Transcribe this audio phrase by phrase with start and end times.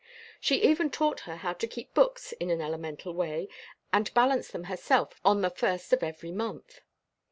[0.39, 3.47] She even taught her how to keep books in an elemental way
[3.93, 6.81] and balanced them herself on the first of every month.